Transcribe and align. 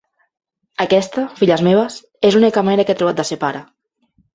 Aquesta, 0.85 1.27
filles 1.41 1.65
meves, 1.69 2.01
és 2.31 2.41
l'única 2.41 2.67
manera 2.69 2.91
que 2.91 2.97
he 2.97 3.01
trobat 3.05 3.25
de 3.25 3.33
ser 3.33 3.43
pare. 3.49 3.69